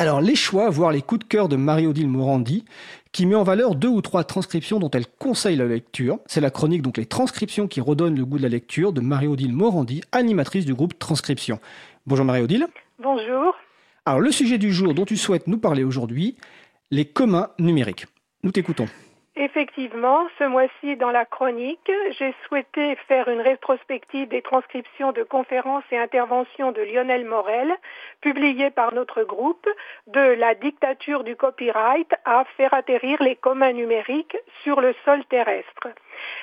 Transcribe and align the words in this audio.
Alors, 0.00 0.22
les 0.22 0.34
choix, 0.34 0.70
voire 0.70 0.92
les 0.92 1.02
coups 1.02 1.18
de 1.18 1.28
cœur 1.28 1.46
de 1.46 1.56
Marie-Odile 1.56 2.08
Morandi, 2.08 2.64
qui 3.12 3.26
met 3.26 3.34
en 3.34 3.42
valeur 3.42 3.74
deux 3.74 3.88
ou 3.88 4.00
trois 4.00 4.24
transcriptions 4.24 4.78
dont 4.78 4.90
elle 4.90 5.04
conseille 5.06 5.56
la 5.56 5.66
lecture. 5.66 6.20
C'est 6.24 6.40
la 6.40 6.48
chronique, 6.50 6.80
donc 6.80 6.96
les 6.96 7.04
transcriptions 7.04 7.68
qui 7.68 7.82
redonnent 7.82 8.16
le 8.16 8.24
goût 8.24 8.38
de 8.38 8.42
la 8.42 8.48
lecture, 8.48 8.94
de 8.94 9.02
Marie-Odile 9.02 9.52
Morandi, 9.52 10.00
animatrice 10.12 10.64
du 10.64 10.72
groupe 10.72 10.98
Transcription. 10.98 11.60
Bonjour 12.06 12.24
Marie-Odile. 12.24 12.66
Bonjour. 12.98 13.54
Alors, 14.06 14.20
le 14.20 14.32
sujet 14.32 14.56
du 14.56 14.72
jour 14.72 14.94
dont 14.94 15.04
tu 15.04 15.18
souhaites 15.18 15.46
nous 15.46 15.58
parler 15.58 15.84
aujourd'hui, 15.84 16.34
les 16.90 17.04
communs 17.04 17.50
numériques. 17.58 18.06
Nous 18.42 18.52
t'écoutons. 18.52 18.86
Effectivement, 19.42 20.28
ce 20.38 20.44
mois-ci, 20.44 20.96
dans 20.96 21.10
la 21.10 21.24
chronique, 21.24 21.90
j'ai 22.10 22.34
souhaité 22.46 22.94
faire 23.08 23.26
une 23.28 23.40
rétrospective 23.40 24.28
des 24.28 24.42
transcriptions 24.42 25.12
de 25.12 25.22
conférences 25.22 25.82
et 25.90 25.96
interventions 25.96 26.72
de 26.72 26.82
Lionel 26.82 27.24
Morel, 27.24 27.74
publiées 28.20 28.68
par 28.68 28.92
notre 28.92 29.22
groupe, 29.22 29.66
de 30.08 30.20
la 30.20 30.54
dictature 30.54 31.24
du 31.24 31.36
copyright 31.36 32.12
à 32.26 32.44
faire 32.58 32.74
atterrir 32.74 33.22
les 33.22 33.34
communs 33.34 33.72
numériques 33.72 34.36
sur 34.62 34.82
le 34.82 34.94
sol 35.06 35.24
terrestre. 35.24 35.88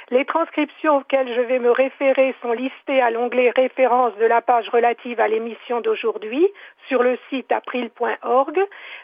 Les 0.09 0.25
transcriptions 0.25 0.97
auxquelles 0.97 1.33
je 1.33 1.41
vais 1.41 1.59
me 1.59 1.71
référer 1.71 2.33
sont 2.41 2.53
listées 2.53 3.01
à 3.01 3.11
l'onglet 3.11 3.51
référence 3.55 4.15
de 4.17 4.25
la 4.25 4.41
page 4.41 4.69
relative 4.69 5.19
à 5.19 5.27
l'émission 5.27 5.81
d'aujourd'hui 5.81 6.47
sur 6.87 7.03
le 7.03 7.17
site 7.29 7.51
april.org, 7.51 8.59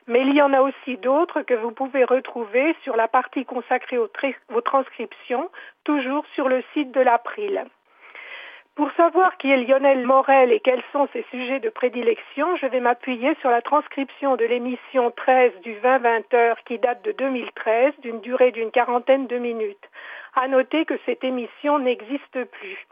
mais 0.07 0.21
il 0.21 0.33
y 0.33 0.41
en 0.41 0.53
a 0.53 0.61
aussi 0.61 0.97
d'autres 0.97 1.41
que 1.41 1.53
vous 1.53 1.71
pouvez 1.71 2.03
retrouver 2.03 2.75
sur 2.83 2.95
la 2.95 3.07
partie 3.07 3.45
consacrée 3.45 3.97
aux, 3.97 4.61
transcriptions, 4.61 5.49
toujours 5.83 6.25
sur 6.35 6.47
le 6.47 6.63
site 6.73 6.91
de 6.91 7.01
l'April. 7.01 7.65
Pour 8.75 8.91
savoir 8.93 9.37
qui 9.37 9.51
est 9.51 9.57
Lionel 9.57 10.03
Morel 10.03 10.51
et 10.51 10.59
quels 10.59 10.81
sont 10.91 11.07
ses 11.13 11.23
sujets 11.29 11.59
de 11.59 11.69
prédilection, 11.69 12.55
je 12.55 12.65
vais 12.65 12.79
m'appuyer 12.79 13.35
sur 13.39 13.51
la 13.51 13.61
transcription 13.61 14.35
de 14.35 14.45
l'émission 14.45 15.11
13 15.11 15.51
du 15.61 15.75
20-20 15.75 16.35
heures 16.35 16.63
qui 16.65 16.79
date 16.79 17.03
de 17.03 17.11
2013 17.11 17.93
d'une 17.99 18.21
durée 18.21 18.51
d'une 18.51 18.71
quarantaine 18.71 19.27
de 19.27 19.37
minutes. 19.37 19.89
À 20.35 20.47
noter 20.47 20.85
que 20.85 20.95
cette 21.05 21.23
émission 21.23 21.77
n'existe 21.77 22.43
plus. 22.45 22.87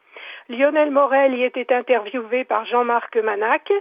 Lionel 0.49 0.91
Morel 0.91 1.33
y 1.33 1.43
était 1.43 1.73
interviewé 1.73 2.43
par 2.43 2.65
Jean-Marc 2.65 3.17
Manac. 3.17 3.71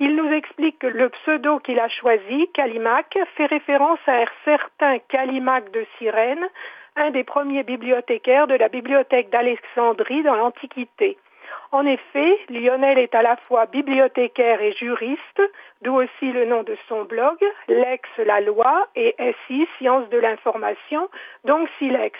Il 0.00 0.16
nous 0.16 0.32
explique 0.32 0.80
que 0.80 0.88
le 0.88 1.10
pseudo 1.10 1.60
qu'il 1.60 1.78
a 1.78 1.88
choisi, 1.88 2.48
Calimac, 2.52 3.16
fait 3.36 3.46
référence 3.46 4.00
à 4.06 4.22
un 4.22 4.26
certain 4.44 4.98
Calimac 4.98 5.70
de 5.70 5.86
Cyrène, 5.98 6.48
un 6.96 7.10
des 7.10 7.22
premiers 7.22 7.62
bibliothécaires 7.62 8.48
de 8.48 8.54
la 8.54 8.68
bibliothèque 8.68 9.30
d'Alexandrie 9.30 10.22
dans 10.24 10.36
l'Antiquité. 10.36 11.16
En 11.70 11.86
effet, 11.86 12.38
Lionel 12.48 12.98
est 12.98 13.14
à 13.14 13.22
la 13.22 13.36
fois 13.48 13.66
bibliothécaire 13.66 14.60
et 14.60 14.72
juriste, 14.72 15.42
d'où 15.82 15.94
aussi 15.94 16.32
le 16.32 16.46
nom 16.46 16.62
de 16.62 16.76
son 16.88 17.04
blog, 17.04 17.36
Lex 17.68 18.08
la 18.18 18.40
loi 18.40 18.88
et 18.96 19.14
SI, 19.46 19.68
Sciences 19.78 20.08
de 20.08 20.18
l'information, 20.18 21.08
donc 21.44 21.68
Silex. 21.78 22.18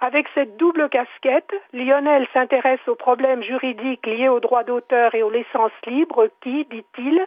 Avec 0.00 0.28
cette 0.34 0.56
double 0.56 0.88
casquette, 0.88 1.52
Lionel 1.72 2.28
s'intéresse 2.32 2.86
aux 2.86 2.94
problèmes 2.94 3.42
juridiques 3.42 4.06
liés 4.06 4.28
aux 4.28 4.38
droits 4.38 4.62
d'auteur 4.62 5.12
et 5.16 5.24
aux 5.24 5.30
licences 5.30 5.72
libres 5.86 6.28
qui, 6.40 6.64
dit-il, 6.66 7.26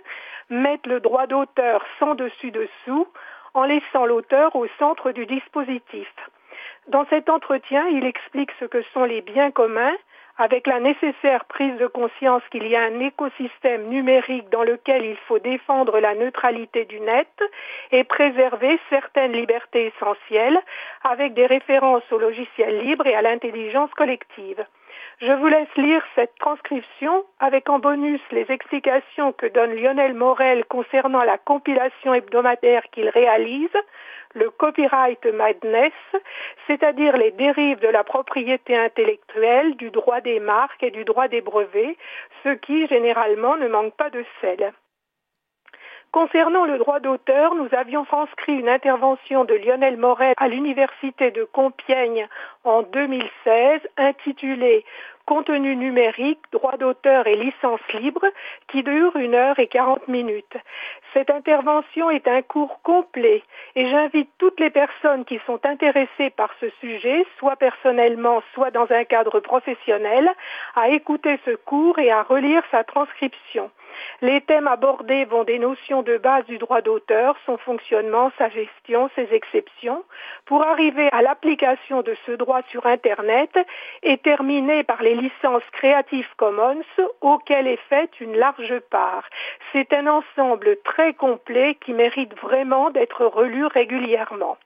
mettent 0.50 0.88
le 0.88 1.02
droit 1.02 1.28
d'auteur 1.28 1.84
sans 2.00 2.16
dessus-dessous 2.16 3.08
en 3.54 3.64
laissant 3.66 4.06
l'auteur 4.06 4.56
au 4.56 4.68
centre 4.80 5.12
du 5.12 5.26
dispositif. 5.26 6.08
Dans 6.88 7.06
cet 7.10 7.30
entretien, 7.30 7.86
il 7.90 8.06
explique 8.06 8.52
ce 8.60 8.66
que 8.66 8.82
sont 8.94 9.04
les 9.04 9.22
biens 9.22 9.52
communs, 9.52 9.96
avec 10.42 10.66
la 10.66 10.80
nécessaire 10.80 11.46
prise 11.46 11.78
de 11.78 11.86
conscience 11.86 12.42
qu'il 12.50 12.68
y 12.68 12.76
a 12.76 12.82
un 12.82 13.00
écosystème 13.00 13.88
numérique 13.90 14.50
dans 14.50 14.64
lequel 14.64 15.06
il 15.06 15.18
faut 15.28 15.38
défendre 15.38 16.00
la 16.00 16.16
neutralité 16.16 16.86
du 16.86 17.00
net 17.00 17.30
et 17.92 18.04
préserver 18.04 18.80
certaines 18.90 19.34
libertés 19.34 19.94
essentielles 19.94 20.60
avec 21.04 21.36
des 21.36 21.46
références 21.46 22.12
au 22.12 22.18
logiciel 22.18 22.80
libre 22.80 23.06
et 23.06 23.14
à 23.14 23.22
l'intelligence 23.22 23.92
collective. 23.92 24.66
Je 25.20 25.32
vous 25.32 25.48
laisse 25.48 25.76
lire 25.78 26.04
cette 26.16 26.36
transcription 26.40 27.24
avec 27.40 27.70
en 27.70 27.80
bonus 27.80 28.22
les 28.32 28.46
explications 28.50 29.34
que 29.34 29.46
donne 29.46 29.76
Lionel 29.76 30.14
Morel 30.14 30.66
concernant 30.66 31.24
la 31.24 31.38
compilation 31.38 32.14
hebdomadaire 32.14 32.84
qu'il 32.92 33.10
réalise, 33.10 33.70
le 34.34 34.50
copyright 34.50 35.24
madness, 35.26 35.94
c'est-à-dire 36.68 37.18
les 37.18 37.32
dérives 37.32 37.80
de 37.80 37.88
la 37.88 38.04
propriété 38.04 38.78
intellectuelle, 38.78 39.76
du 39.76 39.92
droit 39.92 40.22
des 40.22 40.40
marques 40.40 40.84
et 40.84 40.92
du 40.92 41.04
droit 41.04 41.28
des 41.28 41.42
brevets, 41.42 41.98
ce 42.44 42.50
qui 42.50 42.88
généralement 42.88 43.58
ne 43.58 43.68
manque 43.68 43.96
pas 43.96 44.10
de 44.10 44.24
sel. 44.40 44.74
Concernant 46.12 46.66
le 46.66 46.78
droit 46.78 47.00
d'auteur, 47.00 47.56
nous 47.56 47.70
avions 47.72 48.04
transcrit 48.04 48.56
une 48.56 48.68
intervention 48.68 49.46
de 49.46 49.54
Lionel 49.54 49.96
Morel 49.96 50.34
à 50.36 50.50
l'Université 50.50 51.32
de 51.32 51.46
Compiègne 51.46 52.28
en 52.66 52.82
2016 52.82 53.80
intitulée 53.96 54.84
Contenu 55.26 55.78
numérique, 55.78 56.42
droit 56.52 56.76
d'auteur 56.76 57.28
et 57.28 57.36
licence 57.36 57.80
libre 57.94 58.26
qui 58.68 58.84
dure 58.84 59.16
une 59.16 59.36
heure 59.36 59.58
et 59.60 59.68
quarante 59.68 60.06
minutes. 60.10 60.58
Cette 61.14 61.30
intervention 61.30 62.10
est 62.10 62.28
un 62.28 62.42
cours 62.42 62.82
complet 62.82 63.42
et 63.76 63.88
j'invite 63.88 64.30
toutes 64.38 64.60
les 64.60 64.70
personnes 64.70 65.24
qui 65.24 65.40
sont 65.46 65.66
intéressées 65.66 66.32
par 66.36 66.50
ce 66.60 66.66
sujet, 66.82 67.26
soit 67.38 67.56
personnellement, 67.56 68.44
soit 68.54 68.72
dans 68.72 68.92
un 68.92 69.06
cadre 69.06 69.40
professionnel, 69.40 70.30
à 70.76 70.90
écouter 70.90 71.40
ce 71.46 71.52
cours 71.52 72.00
et 72.00 72.12
à 72.12 72.24
relire 72.24 72.64
sa 72.70 72.84
transcription. 72.84 73.72
Les 74.22 74.42
thèmes 74.42 74.68
abordés 74.68 75.26
vont 75.26 75.44
des 75.44 75.60
notions 75.60 76.02
de 76.02 76.18
base 76.18 76.46
du 76.46 76.58
droit 76.58 76.82
d'auteur, 76.82 77.36
son 77.46 77.58
fonctionnement, 77.58 78.32
sa 78.38 78.50
gestion, 78.50 79.10
ses 79.16 79.34
exceptions, 79.34 80.04
pour 80.46 80.64
arriver 80.64 81.10
à 81.12 81.22
l'application 81.22 82.02
de 82.02 82.16
ce 82.26 82.32
droit 82.32 82.62
sur 82.70 82.86
Internet 82.86 83.52
et 84.04 84.18
terminer 84.18 84.84
par 84.84 85.02
les 85.02 85.16
licences 85.16 85.64
Creative 85.72 86.28
Commons 86.38 86.82
auxquelles 87.22 87.68
est 87.68 87.82
faite 87.90 88.20
une 88.20 88.36
large 88.36 88.80
part. 88.90 89.24
C'est 89.72 89.94
un 89.94 90.08
ensemble 90.08 90.78
très 90.84 91.14
complet 91.14 91.76
qui 91.76 91.94
mérite 91.94 92.38
vraiment 92.40 92.90
d'être 92.90 93.26
relu 93.26 93.66
régulièrement. 93.66 94.58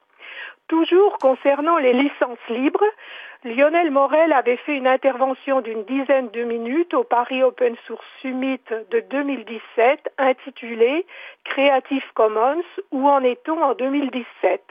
Toujours 0.68 1.20
concernant 1.20 1.78
les 1.78 1.94
licences 1.94 2.40
libres, 2.50 2.84
Lionel 3.44 3.92
Morel 3.92 4.34
avait 4.34 4.58
fait 4.58 4.76
une 4.76 4.88
intervention 4.88 5.62
d'une 5.62 5.84
dizaine 5.84 6.30
de 6.32 6.44
minutes 6.44 6.96
au 6.96 7.04
Paris 7.04 7.44
Open 7.44 7.76
Source 7.86 8.06
Summit 8.20 8.60
de 8.90 9.02
2017 9.02 10.12
intitulée 10.18 11.06
Creative 11.44 12.12
Commons, 12.16 12.64
où 12.92 13.08
en 13.08 13.22
est-on 13.22 13.62
en 13.62 13.76
2017 13.76 14.64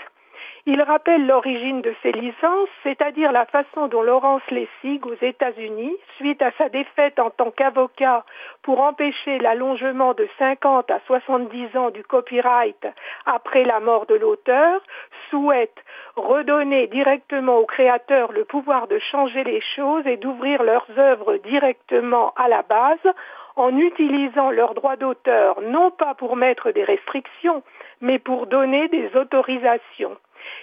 il 0.67 0.81
rappelle 0.81 1.27
l'origine 1.27 1.83
de 1.83 1.95
ces 2.03 2.13
licences, 2.13 2.71
c'est-à-dire 2.83 3.33
la 3.33 3.45
façon 3.45 3.87
dont 3.87 4.01
Laurence 4.01 4.43
Lessig, 4.51 5.05
aux 5.05 5.17
États-Unis, 5.21 5.95
suite 6.17 6.41
à 6.41 6.53
sa 6.53 6.71
défaite 6.71 7.19
en 7.19 7.29
tant 7.29 7.51
qu'avocat 7.51 8.25
pour 8.63 8.81
empêcher 8.81 9.39
l'allongement 9.39 10.15
de 10.15 10.27
50 10.39 10.91
à 10.91 11.01
70 11.07 11.77
ans 11.77 11.91
du 11.91 12.03
copyright 12.03 12.87
après 13.27 13.65
la 13.65 13.79
mort 13.81 14.07
de 14.07 14.15
l'auteur, 14.15 14.81
souhaite 15.29 15.84
redonner 16.17 16.87
directement 16.87 17.59
aux 17.59 17.67
créateurs 17.67 18.33
le 18.33 18.45
pouvoir 18.45 18.87
de 18.89 18.99
changer 18.99 19.45
les 19.45 19.61
choses 19.61 20.07
et 20.07 20.17
d'ouvrir 20.17 20.63
leurs 20.63 20.87
œuvres 20.97 21.37
directement 21.39 22.33
à 22.37 22.49
la 22.49 22.63
base 22.63 23.15
en 23.57 23.77
utilisant 23.77 24.51
leurs 24.51 24.75
droits 24.75 24.97
d'auteur 24.97 25.61
non 25.61 25.91
pas 25.91 26.15
pour 26.15 26.37
mettre 26.37 26.71
des 26.71 26.85
restrictions, 26.85 27.63
mais 28.01 28.19
pour 28.19 28.47
donner 28.47 28.89
des 28.89 29.11
autorisations. 29.17 30.17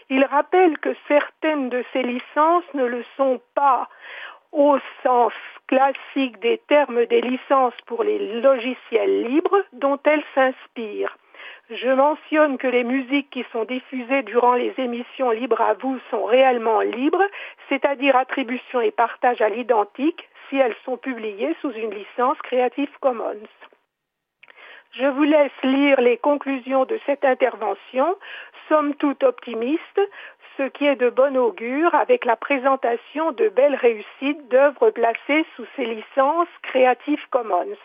Il 0.09 0.23
rappelle 0.25 0.77
que 0.77 0.95
certaines 1.07 1.69
de 1.69 1.83
ces 1.93 2.03
licences 2.03 2.73
ne 2.73 2.85
le 2.85 3.03
sont 3.17 3.41
pas 3.55 3.87
au 4.51 4.77
sens 5.03 5.33
classique 5.67 6.39
des 6.41 6.59
termes 6.67 7.05
des 7.05 7.21
licences 7.21 7.79
pour 7.85 8.03
les 8.03 8.41
logiciels 8.41 9.23
libres 9.23 9.63
dont 9.71 9.97
elles 10.03 10.23
s'inspirent. 10.35 11.17
Je 11.73 11.87
mentionne 11.89 12.57
que 12.57 12.67
les 12.67 12.83
musiques 12.83 13.29
qui 13.29 13.45
sont 13.53 13.63
diffusées 13.63 14.23
durant 14.23 14.55
les 14.55 14.73
émissions 14.77 15.31
Libres 15.31 15.61
à 15.61 15.73
vous 15.73 15.97
sont 16.09 16.25
réellement 16.25 16.81
libres, 16.81 17.23
c'est-à-dire 17.69 18.17
attribution 18.17 18.81
et 18.81 18.91
partage 18.91 19.39
à 19.39 19.47
l'identique 19.47 20.27
si 20.49 20.57
elles 20.57 20.75
sont 20.83 20.97
publiées 20.97 21.55
sous 21.61 21.71
une 21.71 21.93
licence 21.93 22.37
Creative 22.43 22.91
Commons. 22.99 23.47
Je 24.91 25.05
vous 25.05 25.23
laisse 25.23 25.63
lire 25.63 26.01
les 26.01 26.17
conclusions 26.17 26.83
de 26.83 26.99
cette 27.05 27.23
intervention, 27.23 28.17
somme 28.67 28.93
toute 28.95 29.23
optimiste, 29.23 30.01
ce 30.57 30.63
qui 30.63 30.85
est 30.85 30.97
de 30.97 31.09
bon 31.09 31.37
augure 31.37 31.95
avec 31.95 32.25
la 32.25 32.35
présentation 32.35 33.31
de 33.31 33.47
belles 33.47 33.75
réussites 33.75 34.49
d'œuvres 34.49 34.89
placées 34.89 35.45
sous 35.55 35.65
ces 35.77 35.85
licences 35.85 36.49
Creative 36.63 37.25
Commons. 37.29 37.77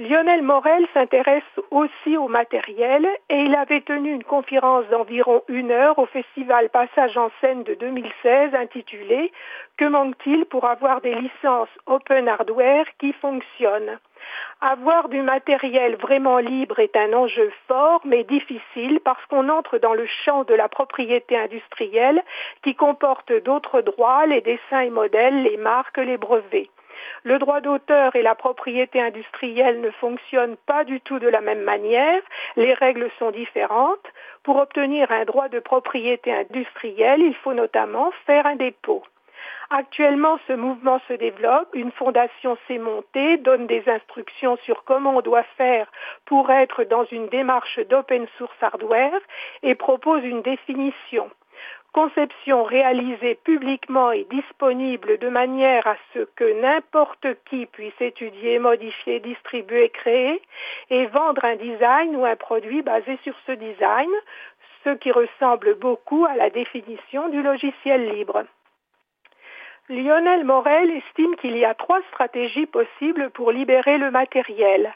Lionel 0.00 0.42
Morel 0.42 0.84
s'intéresse 0.92 1.44
aussi 1.70 2.16
au 2.16 2.26
matériel 2.26 3.06
et 3.28 3.42
il 3.42 3.54
avait 3.54 3.80
tenu 3.80 4.12
une 4.12 4.24
conférence 4.24 4.84
d'environ 4.88 5.44
une 5.46 5.70
heure 5.70 6.00
au 6.00 6.06
festival 6.06 6.68
Passage 6.70 7.16
en 7.16 7.30
scène 7.40 7.62
de 7.62 7.74
2016 7.74 8.56
intitulée 8.56 9.30
Que 9.76 9.84
manque-t-il 9.84 10.46
pour 10.46 10.64
avoir 10.64 11.00
des 11.00 11.14
licences 11.14 11.68
open 11.86 12.28
hardware 12.28 12.86
qui 12.98 13.12
fonctionnent? 13.12 14.00
Avoir 14.60 15.08
du 15.08 15.22
matériel 15.22 15.94
vraiment 15.94 16.38
libre 16.38 16.80
est 16.80 16.96
un 16.96 17.12
enjeu 17.12 17.52
fort 17.68 18.00
mais 18.04 18.24
difficile 18.24 18.98
parce 19.04 19.24
qu'on 19.26 19.48
entre 19.48 19.78
dans 19.78 19.94
le 19.94 20.06
champ 20.24 20.42
de 20.42 20.54
la 20.54 20.68
propriété 20.68 21.36
industrielle 21.36 22.20
qui 22.64 22.74
comporte 22.74 23.32
d'autres 23.44 23.80
droits, 23.80 24.26
les 24.26 24.40
dessins 24.40 24.80
et 24.80 24.90
modèles, 24.90 25.44
les 25.44 25.56
marques, 25.56 25.98
les 25.98 26.16
brevets. 26.18 26.68
Le 27.22 27.38
droit 27.38 27.60
d'auteur 27.60 28.16
et 28.16 28.22
la 28.22 28.34
propriété 28.34 29.00
industrielle 29.00 29.80
ne 29.80 29.90
fonctionnent 29.90 30.56
pas 30.66 30.84
du 30.84 31.00
tout 31.00 31.18
de 31.18 31.28
la 31.28 31.40
même 31.40 31.62
manière, 31.62 32.20
les 32.56 32.74
règles 32.74 33.10
sont 33.18 33.30
différentes. 33.30 34.06
Pour 34.42 34.56
obtenir 34.56 35.10
un 35.10 35.24
droit 35.24 35.48
de 35.48 35.60
propriété 35.60 36.32
industrielle, 36.32 37.22
il 37.22 37.34
faut 37.34 37.54
notamment 37.54 38.10
faire 38.26 38.46
un 38.46 38.56
dépôt. 38.56 39.02
Actuellement, 39.70 40.38
ce 40.46 40.52
mouvement 40.52 41.00
se 41.08 41.14
développe, 41.14 41.68
une 41.74 41.90
fondation 41.92 42.56
s'est 42.68 42.78
montée, 42.78 43.38
donne 43.38 43.66
des 43.66 43.82
instructions 43.88 44.56
sur 44.58 44.84
comment 44.84 45.16
on 45.16 45.20
doit 45.22 45.44
faire 45.56 45.90
pour 46.26 46.50
être 46.50 46.84
dans 46.84 47.04
une 47.06 47.28
démarche 47.28 47.80
d'open 47.88 48.26
source 48.38 48.62
hardware 48.62 49.20
et 49.62 49.74
propose 49.74 50.22
une 50.24 50.42
définition 50.42 51.30
conception 51.94 52.64
réalisée 52.64 53.36
publiquement 53.36 54.10
et 54.10 54.26
disponible 54.28 55.16
de 55.18 55.28
manière 55.28 55.86
à 55.86 55.96
ce 56.12 56.18
que 56.36 56.60
n'importe 56.60 57.26
qui 57.48 57.66
puisse 57.66 58.00
étudier, 58.00 58.58
modifier, 58.58 59.20
distribuer, 59.20 59.88
créer 59.90 60.42
et 60.90 61.06
vendre 61.06 61.44
un 61.44 61.54
design 61.54 62.16
ou 62.16 62.24
un 62.24 62.36
produit 62.36 62.82
basé 62.82 63.16
sur 63.22 63.34
ce 63.46 63.52
design, 63.52 64.10
ce 64.82 64.90
qui 64.90 65.12
ressemble 65.12 65.76
beaucoup 65.76 66.26
à 66.26 66.34
la 66.34 66.50
définition 66.50 67.28
du 67.28 67.40
logiciel 67.42 68.10
libre. 68.10 68.44
Lionel 69.90 70.44
Morel 70.44 70.90
estime 70.90 71.36
qu'il 71.36 71.58
y 71.58 71.64
a 71.66 71.74
trois 71.74 72.00
stratégies 72.08 72.64
possibles 72.64 73.28
pour 73.28 73.52
libérer 73.52 73.98
le 73.98 74.10
matériel. 74.10 74.94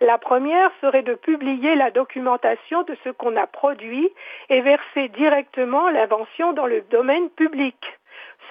La 0.00 0.16
première 0.16 0.70
serait 0.80 1.02
de 1.02 1.12
publier 1.12 1.74
la 1.74 1.90
documentation 1.90 2.82
de 2.84 2.96
ce 3.04 3.10
qu'on 3.10 3.36
a 3.36 3.46
produit 3.46 4.10
et 4.48 4.62
verser 4.62 5.08
directement 5.08 5.90
l'invention 5.90 6.54
dans 6.54 6.64
le 6.64 6.80
domaine 6.90 7.28
public. 7.28 7.76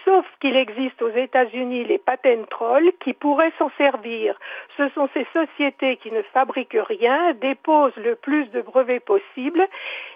Sauf 0.06 0.28
qu'il 0.40 0.56
existe 0.56 1.02
aux 1.02 1.10
États-Unis 1.10 1.86
les 1.86 1.98
patent 1.98 2.48
trolls 2.52 2.92
qui 3.00 3.14
pourraient 3.14 3.54
s'en 3.58 3.72
servir. 3.76 4.38
Ce 4.78 4.90
sont 4.90 5.10
ces 5.16 5.26
sociétés 5.34 5.98
qui 5.98 6.12
ne 6.12 6.22
fabriquent 6.22 6.78
rien, 6.88 7.34
déposent 7.34 7.98
le 7.98 8.16
plus 8.16 8.46
de 8.52 8.62
brevets 8.62 9.04
possible 9.04 9.68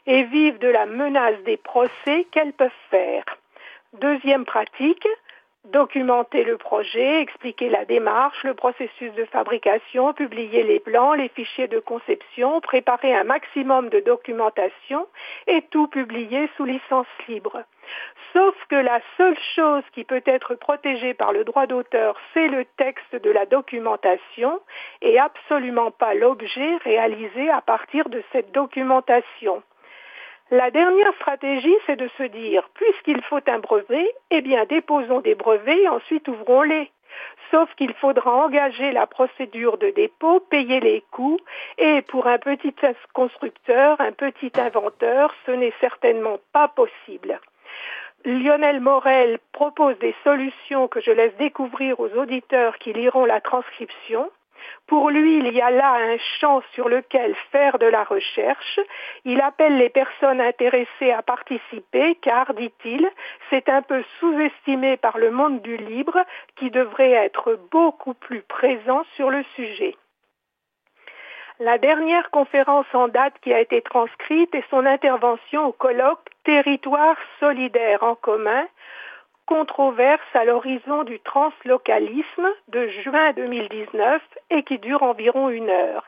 et 0.06 0.22
vivent 0.22 0.60
de 0.60 0.68
la 0.68 0.86
menace 0.86 1.42
des 1.46 1.58
procès 1.58 2.28
qu'elles 2.30 2.54
peuvent 2.54 2.70
faire. 2.92 3.24
Deuxième 3.94 4.46
pratique, 4.46 5.08
documenter 5.66 6.44
le 6.44 6.58
projet, 6.58 7.22
expliquer 7.22 7.70
la 7.70 7.86
démarche, 7.86 8.44
le 8.44 8.54
processus 8.54 9.14
de 9.14 9.26
fabrication, 9.26 10.14
publier 10.14 10.64
les 10.64 10.80
plans, 10.80 11.14
les 11.14 11.30
fichiers 11.30 11.68
de 11.68 11.80
conception, 11.80 12.60
préparer 12.60 13.16
un 13.16 13.24
maximum 13.24 13.90
de 13.90 14.02
documentation 14.02 15.08
et 15.48 15.62
tout 15.72 15.88
publier 15.88 16.50
sous 16.58 16.66
licence 16.66 17.08
libre. 17.28 17.64
Sauf 18.34 18.56
que 18.70 18.76
la 18.76 19.00
seule 19.18 19.38
chose 19.56 19.84
qui 19.94 20.04
peut 20.04 20.24
être 20.26 20.56
protégée 20.56 21.14
par 21.14 21.32
le 21.32 21.44
droit 21.44 21.68
d'auteur, 21.68 22.18
c'est 22.34 22.48
le 22.48 22.66
texte 22.78 23.16
de 23.16 23.32
la 23.32 23.46
documentation 23.46 24.60
et 25.02 25.20
absolument 25.20 25.92
pas 25.92 26.14
l'objet 26.14 26.78
réalisé 26.84 27.50
à 27.50 27.62
partir 27.62 28.10
de 28.10 28.22
cette 28.32 28.52
documentation. 28.52 29.64
La 30.52 30.72
dernière 30.72 31.14
stratégie, 31.16 31.76
c'est 31.86 31.96
de 31.96 32.10
se 32.18 32.24
dire, 32.24 32.70
puisqu'il 32.74 33.22
faut 33.24 33.40
un 33.48 33.60
brevet, 33.60 34.08
eh 34.30 34.42
bien 34.42 34.66
déposons 34.66 35.22
des 35.22 35.36
brevets 35.36 35.82
et 35.84 35.88
ensuite 35.88 36.28
ouvrons-les. 36.28 36.92
Sauf 37.52 37.74
qu'il 37.76 37.94
faudra 37.94 38.32
engager 38.46 38.92
la 38.92 39.08
procédure 39.08 39.78
de 39.78 39.90
dépôt, 39.92 40.40
payer 40.40 40.80
les 40.80 41.04
coûts, 41.12 41.40
et 41.78 42.02
pour 42.04 42.28
un 42.28 42.40
petit 42.40 42.74
constructeur, 43.14 44.00
un 44.02 44.12
petit 44.12 44.52
inventeur, 44.56 45.34
ce 45.46 45.52
n'est 45.52 45.74
certainement 45.80 46.40
pas 46.52 46.68
possible. 46.68 47.40
Lionel 48.26 48.80
Morel 48.80 49.40
propose 49.52 49.98
des 50.00 50.16
solutions 50.24 50.88
que 50.88 51.02
je 51.02 51.12
laisse 51.12 51.36
découvrir 51.38 52.00
aux 52.00 52.10
auditeurs 52.16 52.78
qui 52.78 52.94
liront 52.94 53.26
la 53.26 53.42
transcription. 53.42 54.32
Pour 54.88 55.10
lui, 55.10 55.38
il 55.38 55.54
y 55.54 55.62
a 55.62 55.72
là 55.72 55.94
un 55.94 56.18
champ 56.40 56.62
sur 56.74 56.90
lequel 56.90 57.36
faire 57.52 57.80
de 57.80 57.86
la 57.86 58.04
recherche. 58.04 58.80
Il 59.26 59.42
appelle 59.42 59.78
les 59.78 59.90
personnes 59.90 60.42
intéressées 60.42 61.12
à 61.12 61.22
participer 61.22 62.16
car, 62.16 62.54
dit-il, 62.54 63.10
c'est 63.50 63.70
un 63.70 63.82
peu 63.82 64.04
sous-estimé 64.20 64.98
par 64.98 65.18
le 65.18 65.32
monde 65.32 65.62
du 65.62 65.78
libre 65.78 66.20
qui 66.56 66.70
devrait 66.72 67.12
être 67.12 67.60
beaucoup 67.72 68.14
plus 68.14 68.42
présent 68.42 69.04
sur 69.16 69.30
le 69.30 69.44
sujet. 69.56 69.96
La 71.60 71.78
dernière 71.78 72.32
conférence 72.32 72.88
en 72.94 73.08
date 73.08 73.36
qui 73.42 73.54
a 73.54 73.60
été 73.60 73.82
transcrite 73.82 74.54
est 74.56 74.70
son 74.70 74.86
intervention 74.86 75.68
au 75.68 75.72
colloque 75.72 76.30
Territoire 76.44 77.16
solidaire 77.40 78.04
en 78.04 78.16
commun 78.16 78.66
controverse 79.46 80.22
à 80.34 80.46
l'horizon 80.46 81.04
du 81.04 81.20
translocalisme 81.20 82.48
de 82.70 82.88
juin 82.88 83.34
2019 83.34 84.22
et 84.50 84.64
qui 84.64 84.80
dure 84.80 85.04
environ 85.04 85.50
une 85.50 85.70
heure. 85.70 86.06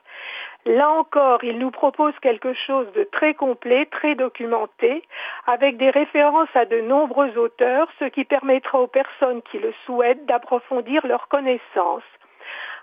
Là 0.65 0.89
encore, 0.89 1.43
il 1.43 1.59
nous 1.59 1.69
propose 1.69 2.13
quelque 2.21 2.53
chose 2.53 2.91
de 2.93 3.03
très 3.03 3.35
complet, 3.35 3.85
très 3.85 4.15
documenté, 4.15 5.03
avec 5.45 5.77
des 5.77 5.91
références 5.91 6.49
à 6.55 6.65
de 6.65 6.81
nombreux 6.81 7.37
auteurs, 7.37 7.87
ce 7.99 8.05
qui 8.05 8.25
permettra 8.25 8.79
aux 8.79 8.87
personnes 8.87 9.43
qui 9.43 9.59
le 9.59 9.73
souhaitent 9.85 10.25
d'approfondir 10.25 11.05
leurs 11.05 11.27
connaissances. 11.27 12.03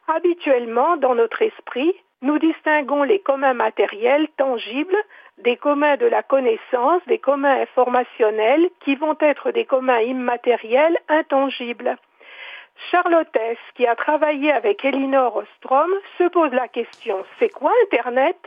Habituellement, 0.06 0.96
dans 0.96 1.14
notre 1.14 1.42
esprit, 1.42 1.94
nous 2.22 2.38
distinguons 2.38 3.02
les 3.02 3.18
communs 3.18 3.54
matériels 3.54 4.28
tangibles 4.36 4.96
des 5.38 5.56
communs 5.56 5.96
de 5.96 6.06
la 6.06 6.22
connaissance, 6.22 7.02
des 7.06 7.18
communs 7.18 7.60
informationnels 7.60 8.70
qui 8.80 8.94
vont 8.94 9.16
être 9.20 9.50
des 9.50 9.64
communs 9.64 10.00
immatériels 10.00 10.96
intangibles. 11.08 11.96
Charlotte 12.90 13.34
S., 13.36 13.58
qui 13.74 13.86
a 13.86 13.94
travaillé 13.94 14.52
avec 14.52 14.84
Elinor 14.84 15.36
Ostrom, 15.36 15.90
se 16.18 16.24
pose 16.28 16.52
la 16.52 16.68
question, 16.68 17.24
c'est 17.38 17.50
quoi 17.50 17.72
Internet? 17.84 18.38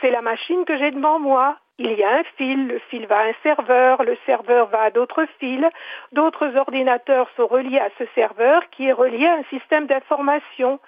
C'est 0.00 0.10
la 0.10 0.22
machine 0.22 0.64
que 0.64 0.76
j'ai 0.76 0.90
devant 0.90 1.18
moi 1.18 1.56
il 1.84 1.98
y 1.98 2.04
a 2.04 2.18
un 2.18 2.22
fil, 2.36 2.68
le 2.68 2.78
fil 2.90 3.06
va 3.06 3.18
à 3.18 3.26
un 3.26 3.32
serveur, 3.42 4.04
le 4.04 4.16
serveur 4.24 4.68
va 4.68 4.82
à 4.82 4.90
d'autres 4.90 5.26
fils, 5.40 5.64
d'autres 6.12 6.56
ordinateurs 6.56 7.28
sont 7.36 7.48
reliés 7.48 7.80
à 7.80 7.88
ce 7.98 8.04
serveur 8.14 8.62
qui 8.70 8.86
est 8.86 8.92
relié 8.92 9.26
à 9.26 9.34
un 9.34 9.44
système 9.50 9.86
d'information. 9.86 10.78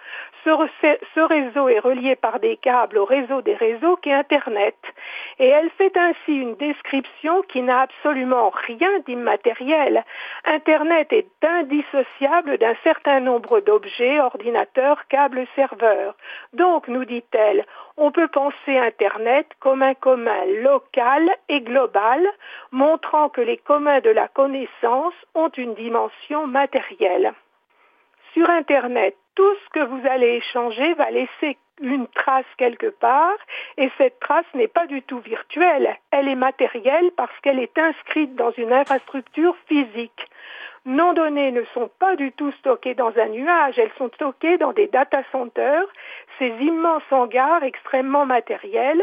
Ce, 0.44 1.20
réseau 1.20 1.69
est 1.69 1.79
relié 1.79 2.14
par 2.17 2.38
des 2.38 2.58
câbles 2.58 2.99
au 2.99 3.06
réseau 3.06 3.41
des 3.41 3.55
réseaux 3.55 3.96
qui 3.96 4.11
est 4.11 4.14
Internet. 4.14 4.76
Et 5.38 5.49
elle 5.49 5.70
fait 5.70 5.96
ainsi 5.96 6.37
une 6.37 6.55
description 6.56 7.43
qui 7.48 7.63
n'a 7.63 7.81
absolument 7.81 8.53
rien 8.55 8.91
d'immatériel. 9.06 10.05
Internet 10.44 11.13
est 11.13 11.31
indissociable 11.43 12.58
d'un 12.58 12.74
certain 12.84 13.20
nombre 13.20 13.60
d'objets, 13.60 14.20
ordinateurs, 14.20 15.08
câbles, 15.08 15.46
serveurs. 15.56 16.15
Donc, 16.53 16.89
nous 16.89 17.06
dit-elle, 17.06 17.65
on 17.96 18.13
peut 18.13 18.29
penser 18.29 18.77
Internet 18.77 19.46
comme 19.60 19.82
un 19.82 19.94
commun 19.94 20.44
local 20.63 20.83
et 21.48 21.60
global, 21.60 22.26
montrant 22.70 23.29
que 23.29 23.41
les 23.41 23.58
communs 23.58 24.00
de 24.00 24.10
la 24.10 24.29
connaissance 24.29 25.14
ont 25.34 25.50
une 25.50 25.74
dimension 25.74 26.46
matérielle. 26.46 27.32
Sur 28.32 28.48
Internet, 28.50 29.17
tout 29.34 29.55
ce 29.64 29.70
que 29.70 29.84
vous 29.84 30.06
allez 30.08 30.36
échanger 30.36 30.94
va 30.94 31.10
laisser 31.10 31.56
une 31.81 32.06
trace 32.08 32.46
quelque 32.56 32.88
part 32.88 33.36
et 33.76 33.91
cette 33.98 34.20
trace 34.20 34.46
n'est 34.55 34.69
pas 34.69 34.86
du 34.86 35.03
tout 35.03 35.19
virtuelle, 35.19 35.96
elle 36.12 36.29
est 36.29 36.36
matérielle 36.36 37.10
parce 37.17 37.36
qu'elle 37.43 37.58
est 37.58 37.76
inscrite 37.76 38.36
dans 38.36 38.53
une 38.53 38.72
infrastructure 38.72 39.56
physique 39.67 40.29
non 40.86 41.14
données 41.14 41.50
ne 41.50 41.64
sont 41.72 41.91
pas 41.98 42.14
du 42.17 42.32
tout 42.32 42.53
stockées 42.53 42.94
dans 42.94 43.17
un 43.17 43.29
nuage, 43.29 43.79
elles 43.79 43.93
sont 43.96 44.10
stockées 44.14 44.58
dans 44.58 44.72
des 44.72 44.86
data 44.86 45.22
centers, 45.32 45.86
ces 46.38 46.48
immenses 46.60 47.10
hangars 47.10 47.62
extrêmement 47.62 48.26
matériels. 48.26 49.03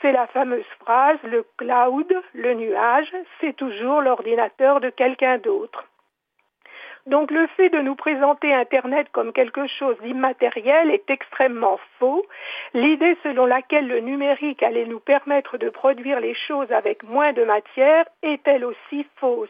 C'est 0.00 0.12
la 0.12 0.26
fameuse 0.28 0.64
phrase, 0.80 1.18
le 1.24 1.44
cloud, 1.58 2.12
le 2.32 2.54
nuage, 2.54 3.12
c'est 3.40 3.54
toujours 3.54 4.00
l'ordinateur 4.00 4.80
de 4.80 4.90
quelqu'un 4.90 5.38
d'autre. 5.38 5.84
Donc 7.06 7.30
le 7.30 7.46
fait 7.56 7.70
de 7.70 7.80
nous 7.80 7.94
présenter 7.94 8.52
Internet 8.52 9.08
comme 9.12 9.32
quelque 9.32 9.66
chose 9.66 9.96
d'immatériel 10.02 10.90
est 10.90 11.08
extrêmement 11.08 11.78
faux. 11.98 12.24
L'idée 12.74 13.16
selon 13.22 13.46
laquelle 13.46 13.88
le 13.88 14.00
numérique 14.00 14.62
allait 14.62 14.86
nous 14.86 15.00
permettre 15.00 15.58
de 15.58 15.70
produire 15.70 16.20
les 16.20 16.34
choses 16.34 16.70
avec 16.70 17.02
moins 17.02 17.32
de 17.32 17.44
matière 17.44 18.04
est 18.22 18.46
elle 18.46 18.64
aussi 18.64 19.06
fausse 19.16 19.48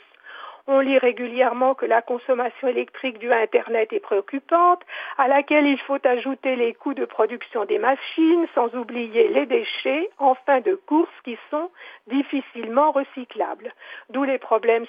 On 0.66 0.80
lit 0.80 0.98
régulièrement 0.98 1.74
que 1.74 1.86
la 1.86 2.02
consommation 2.02 2.68
électrique 2.68 3.18
du 3.18 3.32
Internet 3.32 3.92
est 3.92 4.00
préoccupante, 4.00 4.82
à 5.18 5.28
laquelle 5.28 5.66
il 5.66 5.78
faut 5.78 5.98
ajouter 6.04 6.56
les 6.56 6.74
coûts 6.74 6.94
de 6.94 7.04
production 7.04 7.64
des 7.64 7.78
machines, 7.78 8.46
sans 8.54 8.74
oublier 8.74 9.28
les 9.28 9.46
déchets 9.46 10.10
en 10.18 10.34
fin 10.34 10.60
de 10.60 10.74
course 10.74 11.10
qui 11.24 11.38
sont 11.50 11.70
difficilement 12.06 12.92
recyclables. 12.92 13.72
D'où 14.10 14.24
les 14.24 14.38
problèmes 14.38 14.86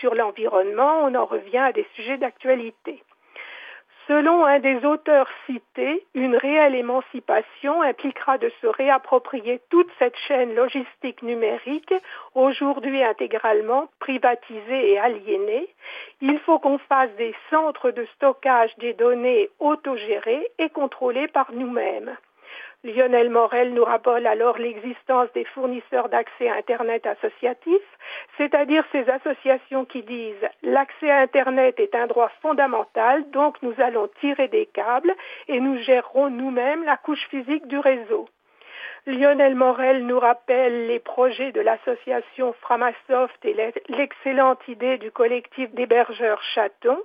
sur 0.00 0.14
l'environnement, 0.14 1.00
on 1.04 1.14
en 1.14 1.26
revient 1.26 1.58
à 1.58 1.72
des 1.72 1.86
sujets 1.94 2.18
d'actualité. 2.18 3.02
Selon 4.08 4.46
un 4.46 4.58
des 4.58 4.86
auteurs 4.86 5.28
cités, 5.44 6.06
une 6.14 6.34
réelle 6.34 6.74
émancipation 6.74 7.82
impliquera 7.82 8.38
de 8.38 8.50
se 8.62 8.66
réapproprier 8.66 9.60
toute 9.68 9.90
cette 9.98 10.16
chaîne 10.26 10.54
logistique 10.54 11.22
numérique, 11.22 11.92
aujourd'hui 12.34 13.04
intégralement 13.04 13.90
privatisée 14.00 14.92
et 14.92 14.98
aliénée. 14.98 15.68
Il 16.22 16.38
faut 16.38 16.58
qu'on 16.58 16.78
fasse 16.78 17.14
des 17.18 17.34
centres 17.50 17.90
de 17.90 18.06
stockage 18.14 18.74
des 18.78 18.94
données 18.94 19.50
autogérés 19.58 20.48
et 20.58 20.70
contrôlés 20.70 21.28
par 21.28 21.52
nous-mêmes. 21.52 22.16
Lionel 22.84 23.28
Morel 23.28 23.74
nous 23.74 23.82
rappelle 23.82 24.24
alors 24.28 24.56
l'existence 24.56 25.28
des 25.32 25.44
fournisseurs 25.44 26.08
d'accès 26.08 26.48
à 26.48 26.54
Internet 26.54 27.06
associatifs, 27.06 27.98
c'est-à-dire 28.36 28.84
ces 28.92 29.10
associations 29.10 29.84
qui 29.84 30.04
disent 30.04 30.48
l'accès 30.62 31.10
à 31.10 31.18
Internet 31.18 31.80
est 31.80 31.96
un 31.96 32.06
droit 32.06 32.30
fondamental, 32.40 33.28
donc 33.30 33.60
nous 33.62 33.74
allons 33.78 34.08
tirer 34.20 34.46
des 34.46 34.66
câbles 34.66 35.12
et 35.48 35.58
nous 35.58 35.76
gérerons 35.78 36.30
nous-mêmes 36.30 36.84
la 36.84 36.96
couche 36.96 37.26
physique 37.30 37.66
du 37.66 37.80
réseau. 37.80 38.28
Lionel 39.06 39.56
Morel 39.56 40.06
nous 40.06 40.20
rappelle 40.20 40.86
les 40.86 41.00
projets 41.00 41.50
de 41.50 41.60
l'association 41.60 42.52
Framasoft 42.60 43.44
et 43.44 43.56
l'excellente 43.88 44.60
idée 44.68 44.98
du 44.98 45.10
collectif 45.10 45.72
d'hébergeurs 45.74 46.42
Chaton. 46.54 46.98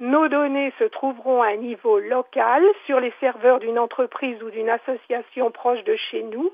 Nos 0.00 0.28
données 0.28 0.72
se 0.78 0.84
trouveront 0.84 1.42
à 1.42 1.48
un 1.48 1.56
niveau 1.56 1.98
local 1.98 2.64
sur 2.86 2.98
les 2.98 3.12
serveurs 3.20 3.60
d'une 3.60 3.78
entreprise 3.78 4.42
ou 4.42 4.50
d'une 4.50 4.70
association 4.70 5.50
proche 5.50 5.84
de 5.84 5.96
chez 5.96 6.22
nous 6.22 6.50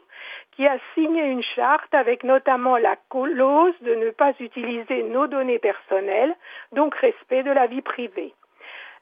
qui 0.53 0.67
a 0.67 0.79
signé 0.95 1.23
une 1.23 1.43
charte 1.43 1.95
avec 1.95 2.25
notamment 2.25 2.77
la 2.77 2.97
clause 3.11 3.75
de 3.83 3.95
ne 3.95 4.11
pas 4.11 4.33
utiliser 4.41 5.05
nos 5.05 5.27
données 5.29 5.61
personnelles, 5.61 6.35
donc 6.73 6.95
respect 6.97 7.43
de 7.43 7.53
la 7.53 7.67
vie 7.67 7.83
privée. 7.83 8.35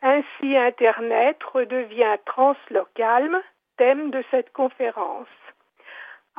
Ainsi, 0.03 0.57
Internet 0.57 1.43
redevient 1.43 2.17
translocal, 2.27 3.43
thème 3.79 4.11
de 4.11 4.23
cette 4.31 4.53
conférence. 4.53 5.27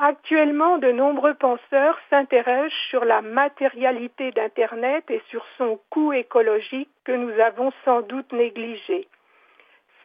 Actuellement, 0.00 0.78
de 0.78 0.92
nombreux 0.92 1.34
penseurs 1.34 1.98
s'interrogent 2.08 2.86
sur 2.88 3.04
la 3.04 3.20
matérialité 3.20 4.30
d'Internet 4.30 5.04
et 5.10 5.20
sur 5.28 5.44
son 5.56 5.80
coût 5.90 6.12
écologique 6.12 6.88
que 7.02 7.10
nous 7.10 7.32
avons 7.40 7.72
sans 7.84 8.02
doute 8.02 8.32
négligé. 8.32 9.08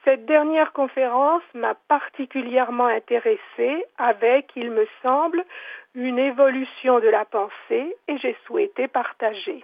Cette 0.04 0.26
dernière 0.26 0.74
conférence 0.74 1.44
m'a 1.54 1.76
particulièrement 1.76 2.88
intéressée 2.88 3.86
avec, 4.00 4.52
il 4.56 4.72
me 4.72 4.88
semble, 5.04 5.46
une 5.94 6.18
évolution 6.18 7.00
de 7.00 7.10
la 7.10 7.26
pensée 7.26 7.96
et 8.08 8.18
j'ai 8.18 8.36
souhaité 8.48 8.88
partager. 8.88 9.64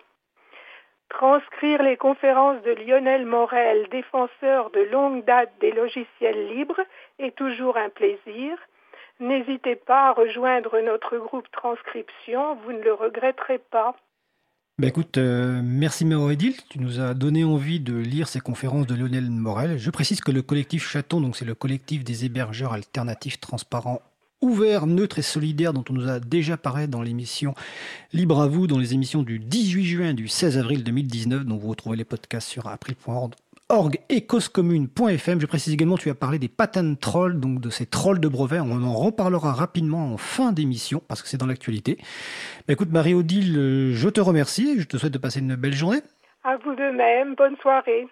Transcrire 1.10 1.82
les 1.82 1.98
conférences 1.98 2.62
de 2.62 2.72
Lionel 2.74 3.26
Morel, 3.26 3.88
défenseur 3.90 4.70
de 4.70 4.82
longue 4.82 5.26
date 5.26 5.52
des 5.60 5.72
logiciels 5.72 6.50
libres, 6.50 6.82
est 7.18 7.36
toujours 7.36 7.78
un 7.78 7.90
plaisir 7.90 8.60
N'hésitez 9.20 9.76
pas 9.76 10.10
à 10.10 10.14
rejoindre 10.14 10.80
notre 10.82 11.18
groupe 11.18 11.52
transcription, 11.52 12.56
vous 12.64 12.72
ne 12.72 12.82
le 12.82 12.94
regretterez 12.94 13.60
pas. 13.72 13.96
Bah 14.78 14.88
écoute, 14.88 15.18
euh, 15.18 15.60
merci 15.62 16.06
Méro 16.06 16.30
Edil, 16.30 16.56
tu 16.70 16.80
nous 16.80 17.02
as 17.02 17.14
donné 17.14 17.44
envie 17.44 17.82
de 17.82 17.98
lire 17.98 18.30
ces 18.30 18.40
conférences 18.40 18.88
de 18.88 18.96
Lionel 18.96 19.30
Morel. 19.30 19.78
Je 19.78 19.90
précise 19.90 20.22
que 20.22 20.32
le 20.32 20.42
collectif 20.42 20.90
Chaton, 20.90 21.20
donc 21.20 21.36
c'est 21.36 21.44
le 21.44 21.54
collectif 21.54 22.06
des 22.06 22.24
hébergeurs 22.24 22.72
alternatifs 22.72 23.42
transparents 23.42 24.02
ouvert, 24.42 24.88
neutre 24.88 25.20
et 25.20 25.24
solidaire 25.24 25.74
dont 25.74 25.84
on 25.90 25.94
nous 25.94 26.08
a 26.08 26.20
déjà 26.20 26.58
parlé 26.58 26.88
dans 26.88 27.02
l'émission 27.02 27.54
Libre 28.14 28.42
à 28.42 28.48
vous, 28.48 28.68
dans 28.68 28.78
les 28.78 28.94
émissions 28.94 29.24
du 29.24 29.40
18 29.40 29.86
juin 29.86 30.10
et 30.10 30.14
du 30.14 30.28
16 30.28 30.58
avril 30.58 30.84
2019, 30.84 31.46
dont 31.46 31.58
vous 31.58 31.70
retrouvez 31.70 31.98
les 31.98 32.06
podcasts 32.06 32.48
sur 32.48 32.68
april.org 32.68 33.34
org 33.70 34.00
et. 34.10 34.26
Je 34.30 35.46
précise 35.46 35.74
également, 35.74 35.98
tu 35.98 36.10
as 36.10 36.16
parlé 36.16 36.40
des 36.40 36.48
patent 36.48 37.00
trolls, 37.00 37.40
donc 37.40 37.62
de 37.62 37.70
ces 37.70 37.86
trolls 37.86 38.20
de 38.20 38.28
brevets. 38.28 38.62
On 38.62 38.84
en 38.84 38.94
reparlera 38.94 39.54
rapidement 39.54 40.14
en 40.14 40.18
fin 40.18 40.52
d'émission 40.52 41.02
parce 41.08 41.22
que 41.22 41.28
c'est 41.28 41.38
dans 41.38 41.48
l'actualité. 41.48 41.98
Bah, 42.68 42.74
écoute, 42.74 42.92
Marie-Odile, 42.92 43.94
je 43.94 44.10
te 44.10 44.22
remercie. 44.22 44.80
Je 44.80 44.86
te 44.86 44.98
souhaite 44.98 45.14
de 45.14 45.18
passer 45.18 45.40
une 45.40 45.56
belle 45.56 45.74
journée. 45.74 46.02
À 46.44 46.58
vous 46.58 46.74
de 46.74 46.96
même. 46.96 47.36
Bonne 47.36 47.58
soirée. 47.58 48.08